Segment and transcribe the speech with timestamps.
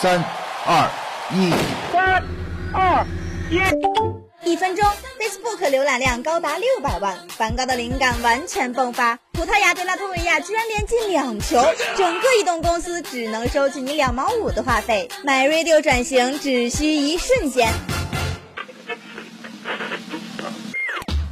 [0.00, 0.22] 三、
[0.66, 0.90] 二、
[1.32, 1.50] 一。
[1.90, 2.22] 三、
[2.74, 3.06] 二、
[3.50, 3.58] 一。
[4.44, 4.86] 一分钟
[5.18, 9.18] ，Facebook 浏览量高达六百万，梵高的灵感完全迸发。
[9.32, 11.64] 葡萄牙对拉脱维亚居然连进两球，
[11.96, 15.08] 整个移动公司只能收取你两毛五的话费。
[15.24, 17.72] 买 Radio 转型只需一瞬间，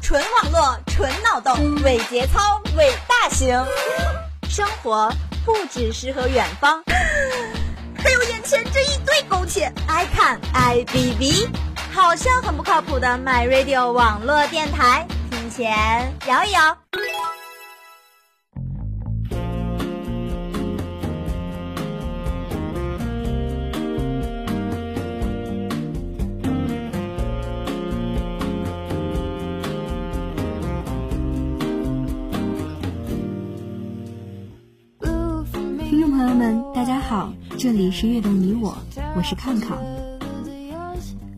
[0.02, 2.40] 纯网络，纯脑洞，伪节操，
[2.76, 3.62] 伪大型。
[4.48, 5.12] 生活
[5.44, 6.82] 不只诗和远方，
[8.04, 11.48] 还有眼前这一堆苟且，I can I B B。
[11.90, 16.76] 好像很不靠谱的 My Radio 网络电台，听前摇一摇。
[37.06, 38.74] 好，这里是悦动你我，
[39.14, 39.78] 我是康康。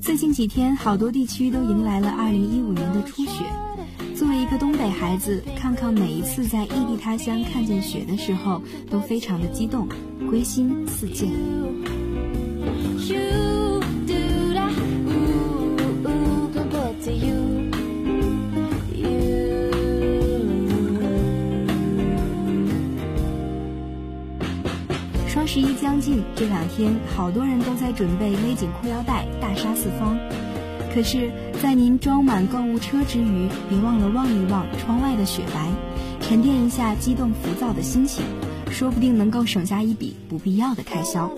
[0.00, 3.44] 最近几天，好多地区都迎来了二零一五年的初雪。
[4.14, 9.88] 作为一个东北孩子，康康每一次在异地他乡看见雪的时候，都非常的激动，
[10.30, 11.28] 归心似箭。
[26.06, 30.16] 近，这两天好多人都在准备勒紧裤腰带，大杀四方。
[30.94, 35.68] 可是，在您装满购物车之余，别忘了望一望窗外的雪白，
[36.20, 38.24] 沉淀一下激动浮躁的心情，
[38.70, 41.28] 说不定能够省下一笔不必要的开销。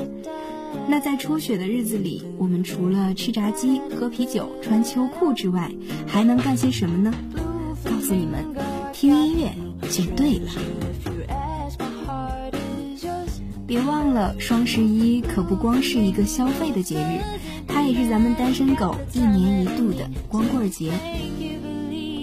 [0.87, 5.73] 那在初雪的日子里，我们除了吃炸鸡、喝啤酒、穿秋裤之外，
[6.07, 7.11] 还能干些什么呢？
[7.87, 8.45] 告诉你们，
[8.93, 9.51] 听音乐
[9.89, 10.51] 就对了。
[13.69, 17.21] 别忘了，双十一可不光是一个消费的节日，
[17.67, 20.91] 它也是咱们单身狗一年一度的光棍节。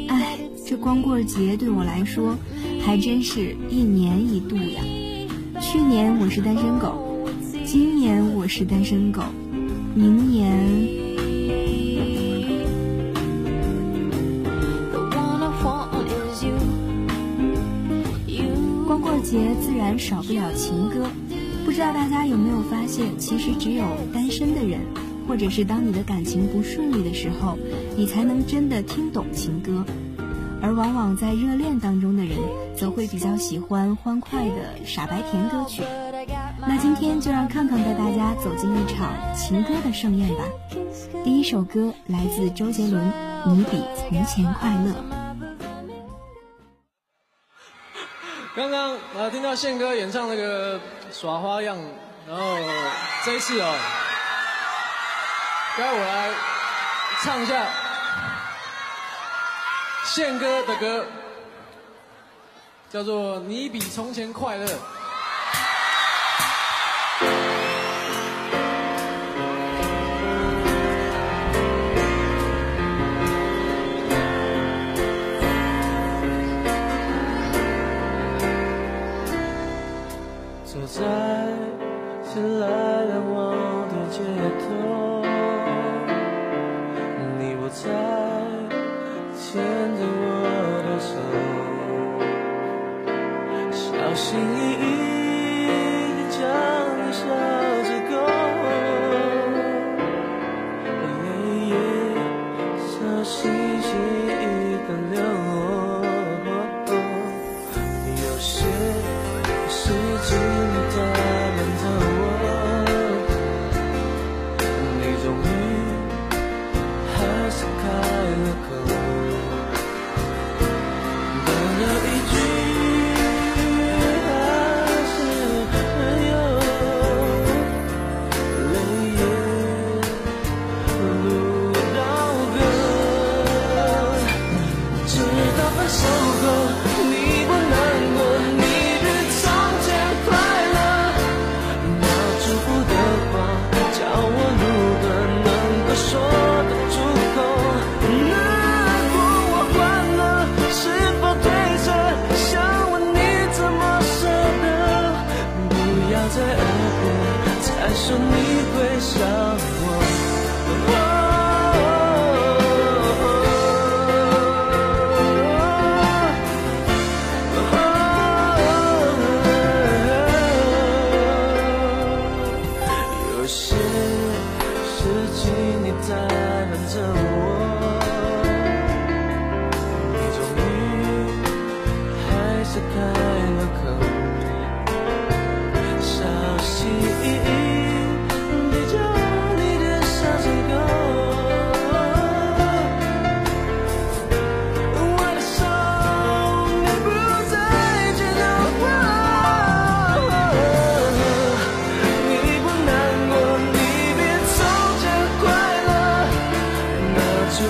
[0.08, 2.36] 哎，这光棍节对我来说，
[2.82, 4.82] 还真是一年一度呀。
[5.62, 7.30] 去年我是单身狗，
[7.64, 9.22] 今年我是单身狗，
[9.94, 10.52] 明年……
[18.88, 21.06] 光棍节自然少不了情歌。
[21.76, 24.80] 不知道大家有没有发现，其实只有单身的人，
[25.28, 27.58] 或者是当你的感情不顺利的时候，
[27.98, 29.84] 你才能真的听懂情歌。
[30.62, 32.38] 而往往在热恋当中的人，
[32.78, 35.84] 则会比较喜欢欢快的傻白甜歌曲。
[36.62, 40.46] 那今天就让看看带大家走进一场情歌的盛宴吧。
[41.26, 43.06] 第一首歌来自周杰伦，
[43.52, 44.92] 《你比从前快乐》。
[48.56, 50.80] 刚刚呃听到宪哥演唱那个
[51.12, 51.78] 耍花样，
[52.28, 52.58] 然后
[53.24, 53.76] 这一次哦，
[55.78, 56.30] 该我来
[57.24, 57.66] 唱一下
[60.06, 61.06] 宪哥的歌，
[62.92, 64.66] 叫做《你比从前快乐》。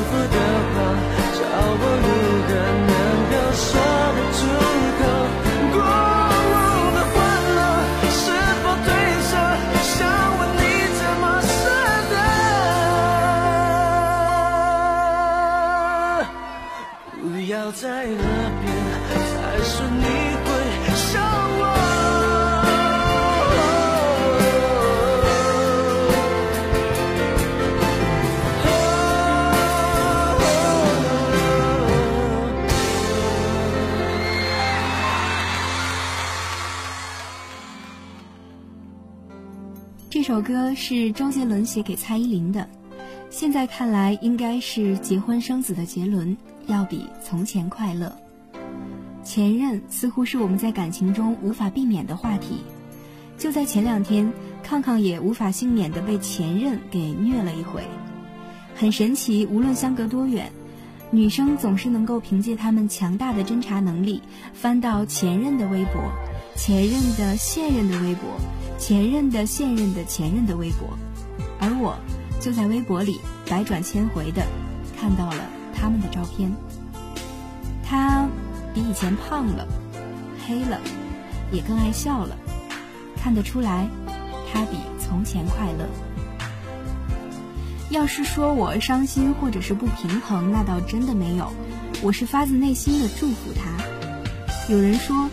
[0.08, 0.38] 福的
[0.74, 0.78] 话，
[1.36, 1.40] 叫
[1.82, 2.08] 我如
[2.48, 2.50] 何
[2.90, 2.94] 能
[3.32, 3.68] 够说
[4.16, 4.40] 得出
[5.00, 5.04] 口？
[5.74, 5.78] 过
[6.54, 6.56] 往
[6.96, 7.16] 的欢
[7.56, 7.60] 乐
[8.10, 8.16] 是
[8.62, 8.88] 否褪
[9.30, 9.32] 色？
[9.96, 9.98] 想
[10.38, 10.62] 问你
[11.00, 11.54] 怎么舍
[12.12, 12.14] 得？
[17.22, 18.35] 不要再问。
[40.26, 42.68] 首歌是周杰伦写给蔡依林的，
[43.30, 46.36] 现在看来应该是结婚生子的杰伦，
[46.66, 48.12] 要比从前快乐。
[49.24, 52.64] 前任似乎是我们在感情中无法避免的话题。
[53.38, 54.34] 就在前两天，
[54.64, 57.84] 康康也无法幸免的被前任给虐了一回。
[58.76, 60.52] 很神奇，无论相隔多远，
[61.12, 64.24] 女生总是能够凭借她们强大的侦查能力，
[64.54, 66.02] 翻到前任的微博。
[66.56, 68.24] 前任的现任的微博，
[68.80, 70.98] 前任的现任的前任的微博，
[71.60, 71.96] 而我
[72.40, 74.48] 就在微博里百转千回的
[74.98, 75.36] 看到了
[75.76, 76.52] 他们的照片。
[77.84, 78.28] 他
[78.74, 79.68] 比以前胖了，
[80.48, 80.80] 黑了，
[81.52, 82.36] 也更爱笑了，
[83.22, 83.88] 看得出来，
[84.52, 85.88] 他比从前快乐。
[87.92, 91.52] 要是说我伤心或者是不平衡，那倒真的没有，
[92.02, 94.74] 我是发自内心的祝福他。
[94.74, 95.30] 有人说。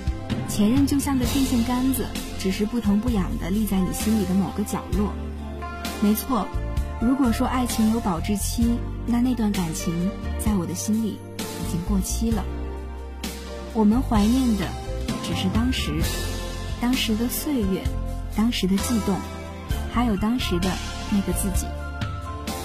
[0.54, 2.06] 前任就像个电线杆子，
[2.38, 5.10] 只是不疼不痒的立在你心里的某个角落。
[6.02, 6.46] 没错，
[7.00, 8.76] 如果说爱情有保质期，
[9.06, 12.44] 那那段感情在我的心里已经过期了。
[13.72, 14.66] 我们怀念的
[15.24, 15.98] 只是当时，
[16.82, 17.82] 当时的岁月，
[18.36, 19.16] 当时的悸动，
[19.90, 20.70] 还有当时的
[21.10, 21.64] 那个自己。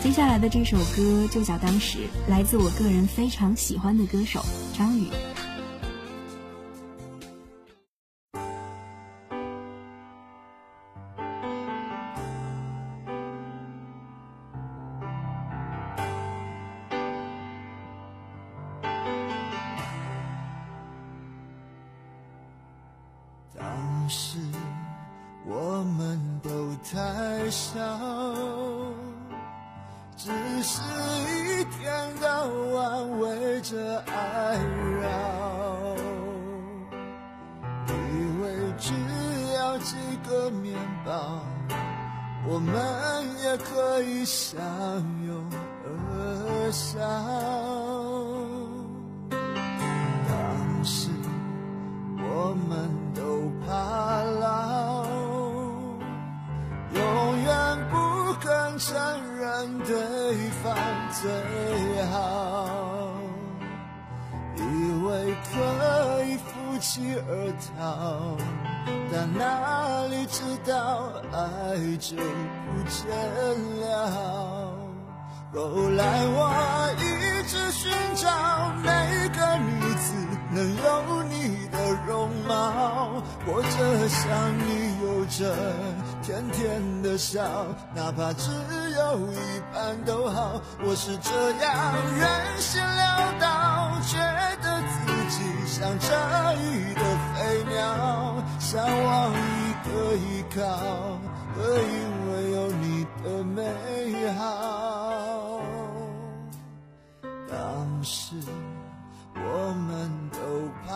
[0.04, 2.00] 接下来的这首歌就叫《当时》，
[2.30, 4.44] 来自我个人非常喜欢的歌手
[4.78, 5.08] 张宇。
[26.90, 27.82] 太少
[30.16, 30.32] 只
[30.64, 30.82] 是
[31.36, 34.58] 一天到晚围着爱
[35.02, 35.96] 绕。
[37.88, 37.92] 以
[38.42, 38.94] 为只
[39.54, 39.96] 要几
[40.28, 40.76] 个面
[41.06, 41.42] 包
[42.48, 42.74] 我们
[43.44, 44.58] 也可以相
[45.28, 45.46] 拥
[45.84, 47.87] 而笑
[59.88, 59.96] 对
[60.62, 60.76] 方
[61.14, 61.32] 最
[62.12, 62.68] 好，
[64.58, 64.60] 以
[65.06, 67.32] 为可以负气而
[67.78, 68.36] 逃。
[69.10, 71.38] 但哪里知道爱
[72.00, 73.08] 就不见
[73.80, 74.74] 了？
[75.54, 75.60] 后
[75.96, 76.02] 来
[76.36, 76.38] 我
[76.98, 77.02] 一
[77.48, 78.28] 直寻找
[78.84, 78.90] 每
[79.30, 80.06] 个女子
[80.52, 84.28] 能有你的容貌，或者像
[84.60, 85.56] 你有着
[86.28, 87.42] 甜甜的笑，
[87.96, 88.52] 哪怕只
[88.98, 90.60] 有一半都好。
[90.84, 91.32] 我是这
[91.64, 92.28] 样任
[92.60, 94.18] 性潦倒，觉
[94.62, 96.12] 得自己像这
[96.60, 97.02] 羽的
[97.34, 98.44] 飞鸟。
[98.60, 100.60] 向往一个依靠，
[101.56, 101.96] 和因
[102.28, 103.64] 为有你的美
[104.34, 105.62] 好。
[107.48, 108.36] 当时
[109.34, 110.38] 我们都
[110.86, 110.92] 怕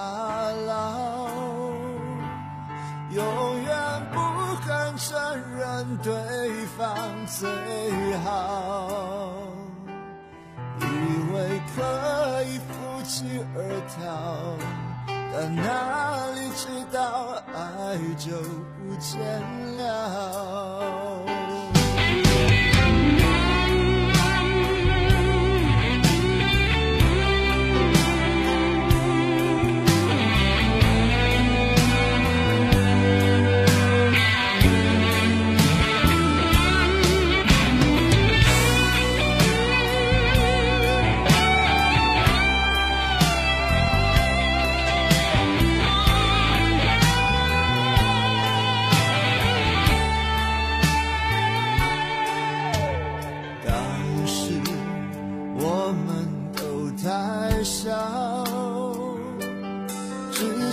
[0.68, 1.30] 老，
[3.12, 3.24] 有
[6.04, 7.48] 对方最
[8.26, 8.90] 好，
[10.80, 10.84] 以
[11.34, 12.70] 为可以负
[13.04, 13.58] 气而
[13.96, 14.58] 逃。
[15.34, 15.62] 但哪
[16.34, 17.00] 里知道，
[17.54, 19.20] 爱就不见
[19.78, 20.81] 了。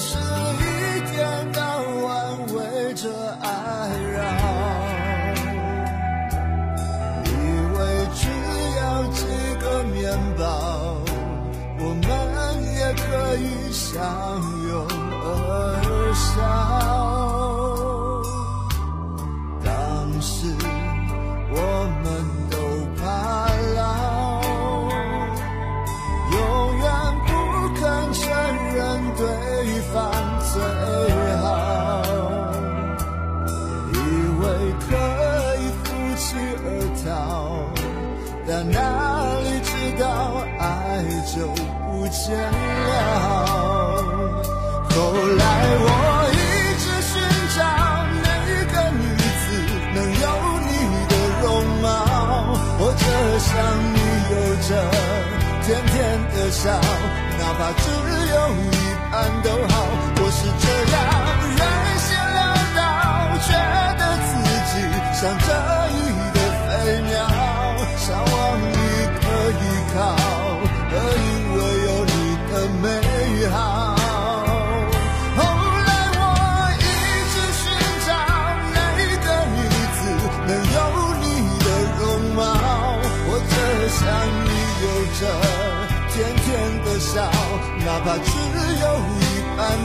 [0.01, 1.61] 是一天到
[2.05, 2.07] 晚
[2.55, 3.11] 围着
[3.43, 3.47] 爱
[4.15, 4.17] 绕，
[7.25, 7.29] 以
[7.75, 7.77] 为
[8.15, 8.21] 只
[8.79, 8.81] 要
[9.13, 9.27] 几
[9.61, 11.03] 个面包，
[11.81, 12.07] 我们
[12.77, 14.48] 也可以相。
[56.59, 56.73] 笑，
[57.39, 57.89] 哪怕只
[58.33, 60.18] 有一半都好。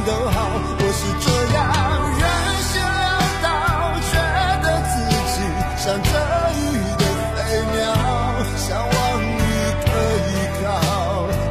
[0.05, 0.37] 都好。
[0.79, 1.59] 我是这样
[2.19, 2.23] 任
[2.69, 3.03] 性潦
[3.41, 3.47] 倒，
[4.11, 4.13] 觉
[4.61, 4.93] 得自
[5.33, 5.35] 己
[5.77, 6.07] 像这
[6.53, 6.59] 一
[6.99, 7.01] 的
[7.35, 7.39] 飞
[7.73, 7.81] 鸟，
[8.57, 8.93] 向往
[9.23, 9.41] 一
[9.83, 9.87] 个
[10.29, 10.31] 依
[10.61, 10.65] 靠，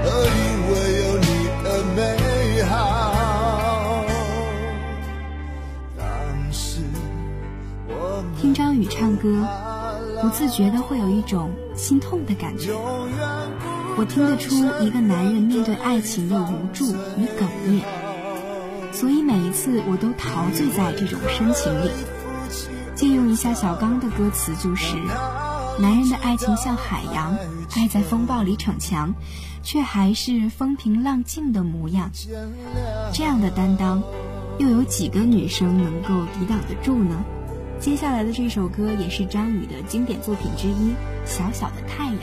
[0.04, 0.06] 而
[0.38, 1.26] 因为有你
[1.64, 1.66] 的
[1.96, 1.98] 美
[2.64, 2.72] 好。
[5.96, 6.00] 当
[6.52, 6.62] 时
[7.88, 7.92] 我
[8.22, 9.26] 们听张宇唱歌，
[10.20, 12.72] 不自觉的会有一种心痛的感觉。
[13.94, 17.82] 我听得出一个男人面对爱情的无助与哽咽，
[19.02, 21.90] 所以每一次我都陶醉在这种深情里。
[22.94, 24.94] 借用一下小刚的歌词，就是：
[25.80, 27.36] 男人的爱情像海洋，
[27.74, 29.12] 爱在风暴里逞强，
[29.64, 32.12] 却还是风平浪静的模样。
[33.12, 34.00] 这样的担当，
[34.58, 37.24] 又有几个女生能够抵挡得住呢？
[37.80, 40.90] 接下来的这首歌也是张宇的经典作品之一，
[41.24, 42.14] 《小小的太阳》。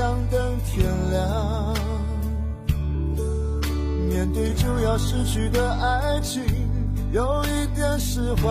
[0.00, 1.74] 想等天亮。
[4.08, 6.42] 面对就要失去的爱情，
[7.12, 8.50] 有一点释怀，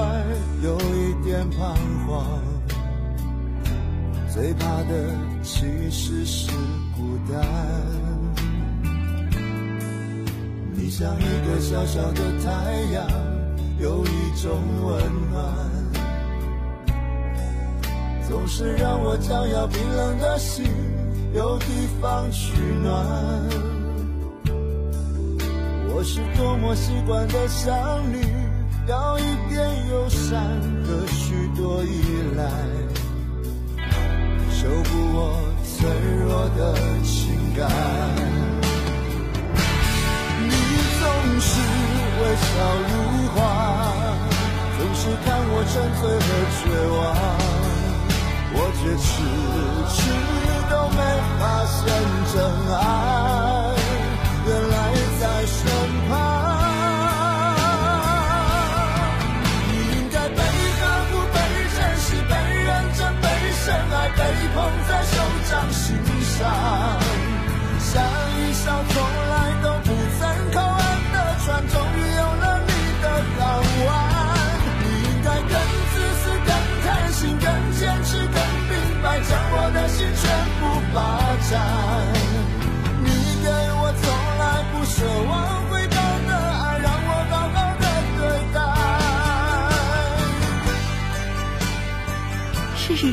[0.61, 1.75] 有一点彷
[2.05, 2.23] 徨。
[4.31, 4.93] 最怕的
[5.41, 6.51] 其实是
[6.95, 7.43] 孤单。
[10.75, 13.07] 你像一个小小的太阳，
[13.79, 14.51] 有一种
[14.83, 15.41] 温暖，
[18.29, 20.63] 总是让我将要冰冷的心
[21.33, 21.65] 有地
[22.01, 23.05] 方取暖。
[25.91, 27.75] 我是多么习惯的想
[28.11, 28.25] 你，
[28.87, 30.43] 要一点友善
[30.85, 32.01] 和许多依
[32.35, 32.43] 赖，
[34.51, 35.87] 修补我脆
[36.23, 37.69] 弱的情感。
[40.41, 40.49] 你
[40.99, 41.03] 总
[41.39, 41.49] 是
[42.21, 42.49] 微笑
[42.89, 42.91] 如
[43.35, 43.39] 花，
[44.77, 46.61] 总是看我沉醉和绝
[46.97, 46.99] 望，
[48.55, 49.07] 我却迟
[49.93, 49.97] 迟
[50.99, 51.05] 都没
[51.39, 51.87] 发现
[52.33, 52.43] 真
[52.75, 53.28] 爱，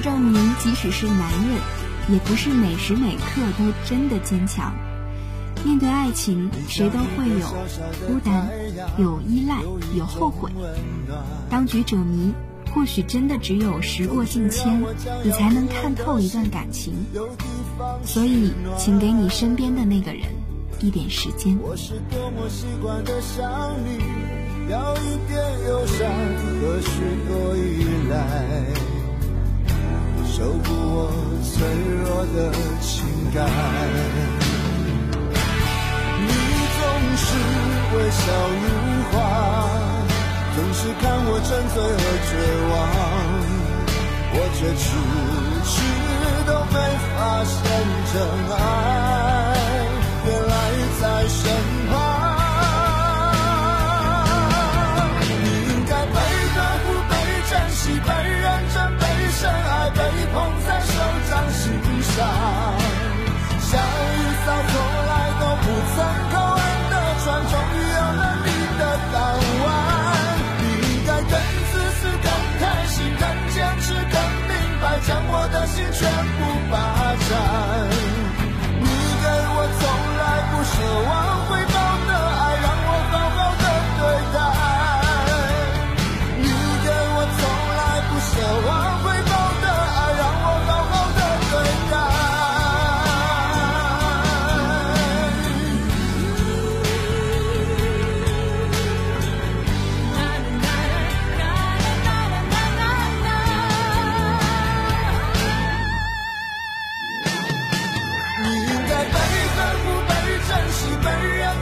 [0.06, 1.58] 证明，即使是男人，
[2.08, 4.72] 也不是每时每刻都真的坚强。
[5.64, 7.48] 面对爱情，谁都会有
[8.06, 8.48] 孤单，
[8.98, 9.56] 有依赖，
[9.96, 10.48] 有后悔。
[11.50, 12.32] 当局者迷，
[12.72, 14.80] 或许真的只有时过境迁，
[15.24, 16.94] 你才能看透一段感情。
[18.04, 20.22] 所以，请给你身边的那个人
[20.78, 21.58] 一点时间。
[21.60, 26.08] 我是多么习惯的想你，要一点友善
[26.60, 28.95] 和许多依赖，
[30.36, 31.08] 守护我
[31.40, 31.56] 脆
[32.04, 32.04] 弱
[32.36, 32.52] 的
[32.82, 32.92] 情
[33.32, 33.40] 感。
[36.20, 36.28] 你
[36.76, 36.84] 总
[37.16, 37.24] 是
[37.96, 38.20] 微笑
[38.60, 38.68] 如
[39.10, 39.16] 花，
[40.54, 42.30] 总是看我沉醉和绝
[42.68, 42.74] 望，
[44.34, 44.84] 我却迟
[45.64, 45.72] 迟
[46.44, 46.76] 都没
[47.16, 47.16] 发
[47.48, 47.56] 现
[48.12, 48.14] 真
[48.52, 48.60] 爱，
[50.26, 50.52] 原来
[51.00, 51.40] 在身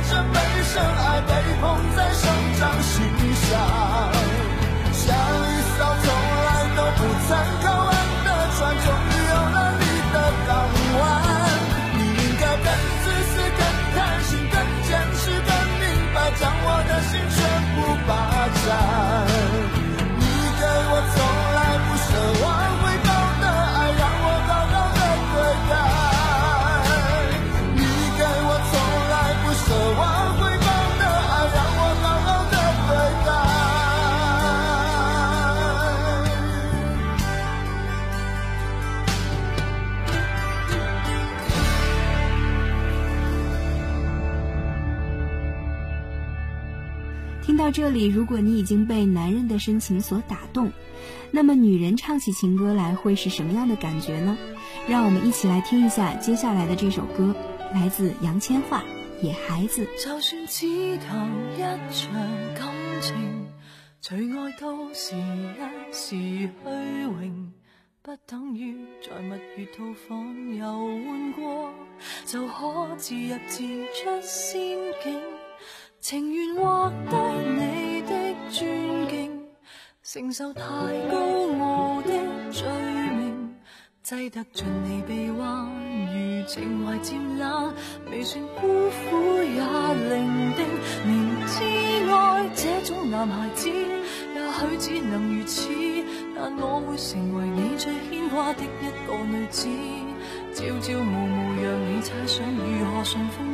[0.09, 2.13] 这被深爱，被捧在。
[47.55, 50.73] 听到这里，如果你已经被男人的深情所打动，
[51.31, 54.37] 那么女人唱起情歌来会是什么样的感觉呢？
[54.88, 57.33] 让我们一起来听一下接下来的这首歌，
[57.73, 58.81] 来自杨千嬅
[59.23, 59.87] 《野孩子》。
[60.05, 61.61] 就算只谈一
[61.95, 62.12] 场
[62.59, 63.47] 感情，
[64.03, 66.51] 除爱都是一时虚
[67.05, 67.53] 荣，
[68.03, 71.73] 不等于在蜜月套房游玩过，
[72.27, 75.21] 就可自入自出仙境，
[76.05, 77.17] 情愿获得
[77.57, 78.12] 你的
[78.51, 79.40] 尊敬。
[80.03, 80.62] 承受太
[81.11, 81.17] 高
[81.59, 82.11] 傲的
[82.53, 82.69] 罪
[83.17, 83.57] 名，
[84.03, 85.67] 挤得进你臂弯，
[86.12, 87.73] 如情怀渐冷，
[88.11, 89.62] 未算孤苦也
[90.11, 90.67] 伶仃。
[91.07, 91.64] 明知
[92.12, 95.71] 爱这种男孩子，也许只能如此，
[96.37, 99.67] 但我会成为你最牵挂的一个女子。
[100.53, 103.40] 朝朝暮暮，让你猜想如何驯服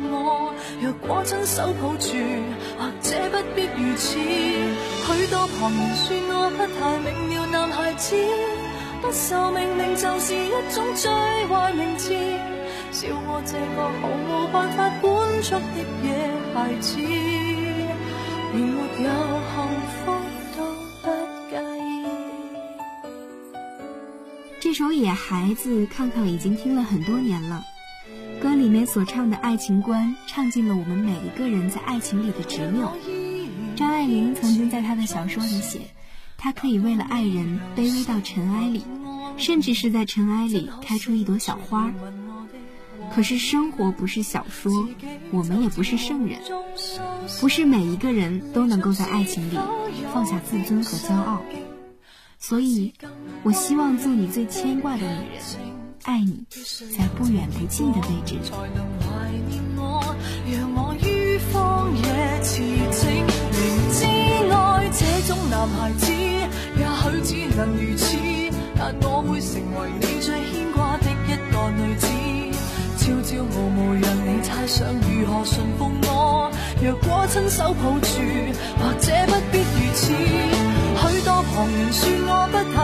[0.81, 2.17] 若果亲手抱住，
[2.79, 4.17] 或者不必如此。
[4.17, 8.15] 许多旁人说我不太明了，男孩子
[8.99, 11.11] 不受命令就是一种最
[11.45, 12.11] 坏名字。
[12.91, 16.09] 笑我这个毫无办法管束的野
[16.51, 19.09] 孩子，连没有
[19.53, 19.53] 幸
[20.01, 20.11] 福
[20.57, 20.59] 都
[21.03, 21.05] 不
[21.51, 22.09] 介意。
[24.59, 27.63] 这首《野孩子》，康康已经听了很多年了。
[28.41, 32.91] 歌里面所唱的爱情观，唱尽了我们每一个人在爱情里的执拗。
[33.75, 35.81] 张爱玲曾经在她的小说里写，
[36.37, 38.83] 她可以为了爱人卑微到尘埃里，
[39.37, 41.93] 甚至是在尘埃里开出一朵小花。
[43.13, 44.89] 可是生活不是小说，
[45.29, 46.39] 我们也不是圣人，
[47.39, 49.57] 不是每一个人都能够在爱情里
[50.11, 51.43] 放下自尊和骄傲。
[52.39, 52.93] 所以，
[53.43, 56.43] 我希望做你最牵挂的女人，爱你，
[56.97, 58.35] 在不远不近的位置。
[58.43, 60.15] 才能怀念我，
[60.49, 62.61] 让我于荒野驰
[62.91, 63.23] 骋。
[63.51, 63.59] 明
[63.93, 64.05] 知
[64.51, 68.17] 爱这种男孩子，也许只能如此，
[68.75, 70.01] 但我会成为你。
[70.21, 72.07] 最牵挂的一个女子。
[72.97, 74.41] 朝朝暮暮，让你。
[74.41, 76.51] 猜想如何驯服我。
[76.81, 78.09] 若果亲手抱住，
[78.79, 80.01] 或者不必如此。
[81.11, 82.80] 许多旁人说我不太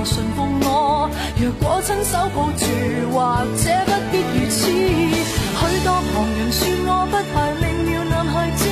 [0.00, 1.10] 如何馴服我。
[1.36, 2.64] 若果親手抱住，
[3.12, 3.20] 或
[3.60, 4.60] 者不必如此。
[4.72, 8.64] 許多旁人說我不太明了，男孩子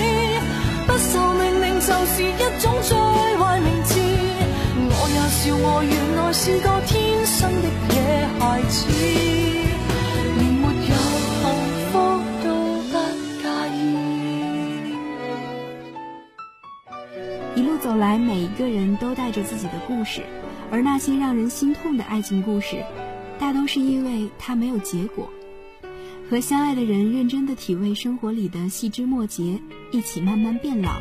[0.86, 2.96] 不受命令就是一種最
[3.36, 4.00] 壞名字。
[4.90, 7.96] 我也笑我原來是個天生的野
[8.38, 8.76] 孩子，
[10.38, 10.90] 連沒有
[11.36, 11.44] 幸
[11.92, 11.94] 福
[12.42, 12.46] 都
[12.88, 12.94] 不
[13.42, 13.44] 介
[13.76, 13.76] 意。
[17.54, 20.22] 一路走来，每一个人都带着自己的故事，
[20.70, 22.84] 而那些让人心痛的爱情故事，
[23.38, 25.28] 大都是因为它没有结果。
[26.28, 29.58] 和相爱的人认真的体味生活里的细枝末节，
[29.92, 31.00] 一起慢慢变老，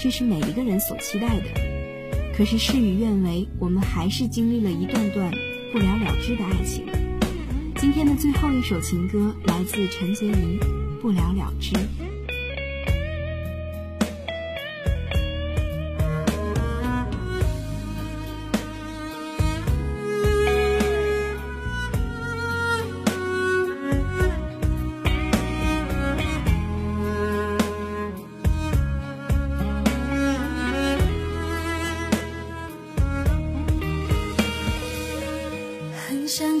[0.00, 1.44] 这是每一个人所期待的。
[2.34, 5.30] 可是事与愿违，我们还是经历了一段段
[5.72, 6.86] 不了了之的爱情。
[7.76, 10.58] 今天的最后一首情歌来自陈洁仪，
[11.02, 11.74] 《不了了之》。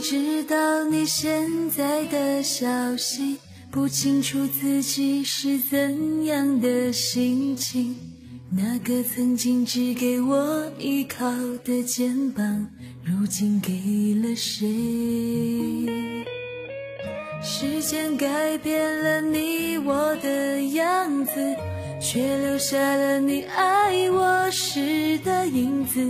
[0.02, 3.36] 知道你现在的消息，
[3.70, 7.94] 不清楚自己是怎样的心情。
[8.50, 11.30] 那个曾经只给我依靠
[11.64, 12.66] 的肩膀，
[13.04, 13.72] 如今给
[14.20, 14.66] 了谁？
[17.40, 21.32] 时间改变了你我的样子，
[22.00, 26.00] 却留下了你爱我时的影子。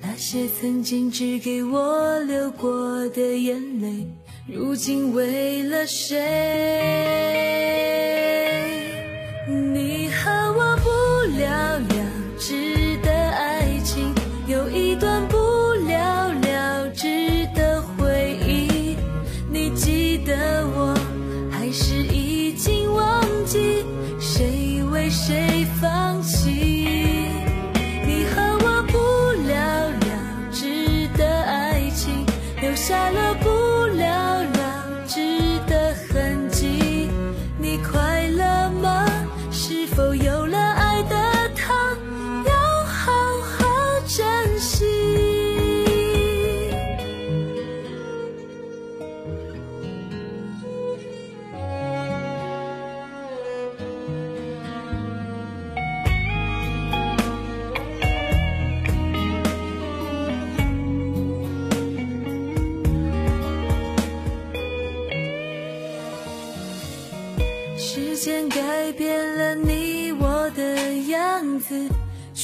[0.00, 4.06] 那些曾经只给我流过的眼泪，
[4.46, 6.16] 如今为了谁？
[9.48, 10.47] 你和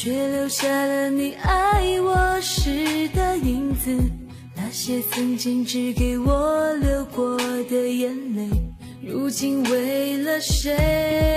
[0.04, 3.90] 却留下了你爱我时的影子。
[4.54, 8.50] 那些曾经只给我流过的眼泪，
[9.00, 11.33] 如今为了谁？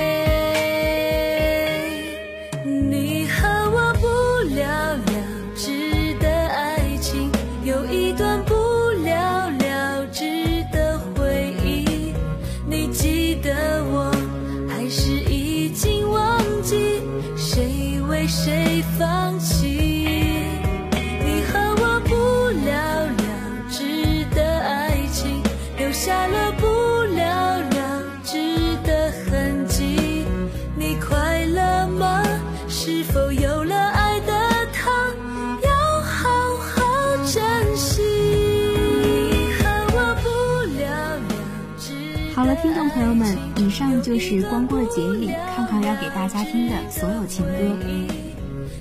[43.67, 48.13] 以上就是光棍节里康康要给大家听的所有情歌。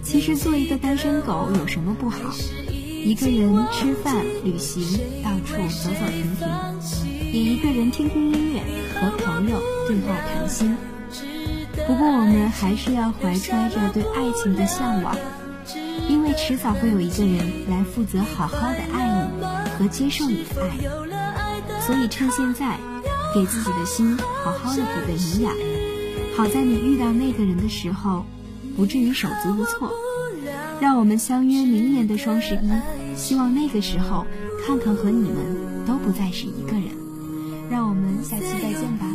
[0.05, 2.33] 其实做一个单身狗有什么不好？
[3.05, 4.85] 一个人吃饭、旅行，
[5.25, 8.63] 到处走走停停，也一个人听听音乐，
[8.95, 10.77] 和朋友对话谈心。
[11.89, 15.17] 不过我们还是要怀揣着对爱情的向往，
[16.09, 19.45] 因为迟早会有一个人来负责好好的爱你
[19.77, 20.71] 和接受你的爱。
[21.81, 22.79] 所以趁现在，
[23.35, 25.53] 给自己的心好好的补个营养，
[26.37, 28.25] 好在你遇到那个人的时候，
[28.77, 29.91] 不至于手足无措。
[30.81, 34.27] 让我们相约明年的双十一，希望那个时候，
[34.67, 35.37] 看看和你们
[35.87, 36.85] 都不再是一个人。
[37.71, 39.07] 让我们下期再见吧。